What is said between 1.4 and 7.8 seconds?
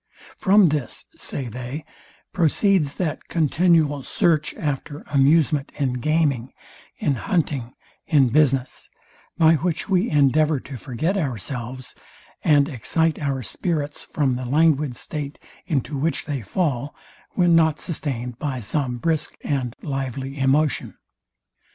they, proceeds that continual search after amusement in gaming, in hunting,